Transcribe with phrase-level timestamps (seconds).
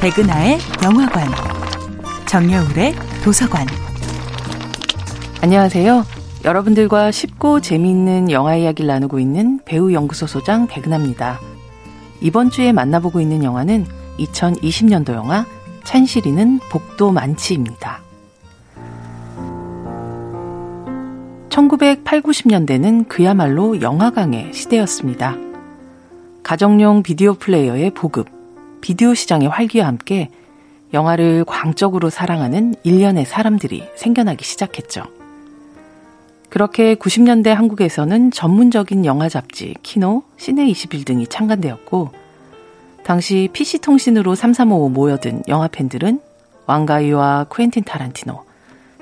[0.00, 1.26] 백은하의 영화관,
[2.28, 3.66] 정여울의 도서관.
[5.42, 6.04] 안녕하세요.
[6.44, 11.40] 여러분들과 쉽고 재미있는 영화 이야기를 나누고 있는 배우 연구소 소장 백은하입니다.
[12.20, 13.86] 이번 주에 만나보고 있는 영화는
[14.20, 15.44] 2020년도 영화
[15.82, 18.00] 찬실이는 복도 만치입니다.
[21.48, 25.34] 1980, 90년대는 그야말로 영화강의 시대였습니다.
[26.44, 28.37] 가정용 비디오 플레이어의 보급,
[28.80, 30.30] 비디오 시장의 활기와 함께
[30.92, 35.04] 영화를 광적으로 사랑하는 일련의 사람들이 생겨나기 시작했죠.
[36.48, 42.10] 그렇게 90년대 한국에서는 전문적인 영화 잡지, 키노, 시네21 등이 창간되었고,
[43.04, 46.20] 당시 PC통신으로 3355 모여든 영화 팬들은
[46.66, 48.44] 왕가이와 쿠엔틴 타란티노,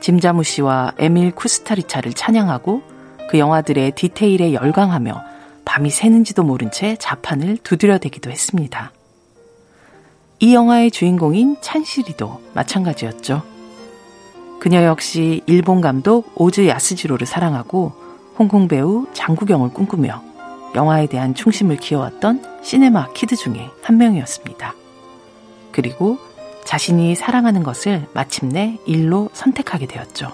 [0.00, 2.82] 짐자무시와 에밀 쿠스타리차를 찬양하고
[3.28, 5.22] 그 영화들의 디테일에 열광하며
[5.64, 8.92] 밤이 새는지도 모른 채 자판을 두드려대기도 했습니다.
[10.40, 13.42] 이 영화의 주인공인 찬실이도 마찬가지였죠.
[14.58, 17.92] 그녀 역시 일본 감독 오즈 야스지로를 사랑하고
[18.38, 20.22] 홍콩 배우 장국영을 꿈꾸며
[20.74, 24.74] 영화에 대한 충심을 키워왔던 cinema kid 중에 한 명이었습니다.
[25.72, 26.18] 그리고
[26.64, 30.32] 자신이 사랑하는 것을 마침내 일로 선택하게 되었죠.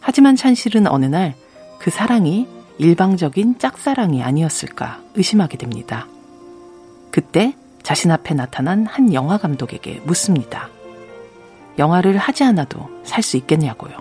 [0.00, 1.34] 하지만 찬실은 어느 날
[1.82, 2.46] 그 사랑이
[2.78, 6.06] 일방적인 짝사랑이 아니었을까 의심하게 됩니다.
[7.10, 10.68] 그때 자신 앞에 나타난 한 영화 감독에게 묻습니다.
[11.78, 13.92] 영화를 하지 않아도 살 수 있겠냐고요.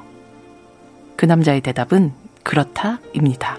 [1.16, 3.58] 그 남자의 대답은 그렇다입니다.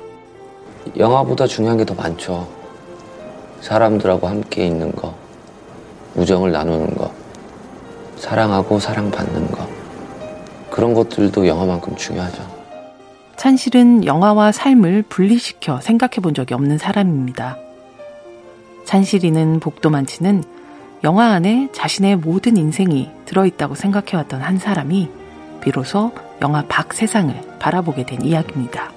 [0.96, 2.48] 영화보다 중요한 게 더 많죠.
[3.60, 5.14] 사람들하고 함께 있는 거,
[6.16, 7.12] 우정을 나누는 거,
[8.16, 9.68] 사랑하고 사랑받는 거.
[10.70, 12.42] 그런 것들도 영화만큼 중요하죠.
[13.36, 17.56] 찬실은 영화와 삶을 분리시켜 생각해 본 적이 없는 사람입니다.
[18.84, 20.44] 찬실이는 복도 만치는
[21.04, 25.08] 영화 안에 자신의 모든 인생이 들어있다고 생각해왔던 한 사람이
[25.62, 26.12] 비로소
[26.42, 28.92] 영화 밖 세상을 바라보게 된 이야기입니다.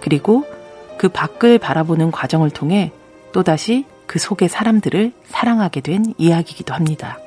[0.00, 0.44] 그리고
[0.98, 2.92] 그 밖을 바라보는 과정을 통해
[3.32, 7.18] 또다시 그 속의 사람들을 사랑하게 된 이야기이기도 합니다.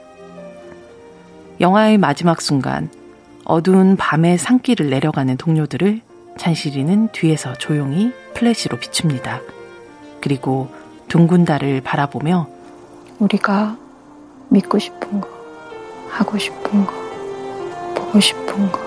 [1.59, 2.89] 영화의 마지막 순간
[3.43, 6.01] 어두운 밤의 산길을 내려가는 동료들을
[6.37, 9.41] 찬실이는 뒤에서 조용히 플래시로 비춥니다.
[10.21, 10.71] 그리고
[11.09, 12.47] 둥근 달을 바라보며
[13.19, 13.77] 우리가
[14.49, 15.27] 믿고 싶은 거,
[16.09, 16.93] 하고 싶은 거,
[17.95, 18.79] 보고 싶은 거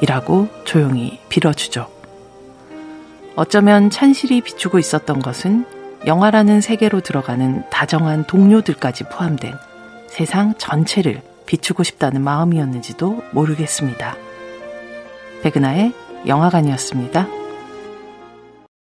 [0.00, 1.88] 이라고 조용히 빌어주죠.
[3.36, 5.66] 어쩌면 찬실이 비추고 있었던 것은
[6.06, 9.54] 영화라는 세계로 들어가는 다정한 동료들까지 포함된
[10.08, 14.16] 세상 전체를 비추고 싶다는 마음이었는지도 모르겠습니다.
[15.42, 15.92] 백은하의
[16.26, 17.41] 영화관이었습니다.